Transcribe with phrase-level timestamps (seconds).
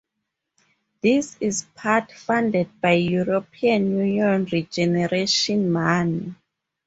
[1.03, 6.33] This is part funded by European Union regeneration money.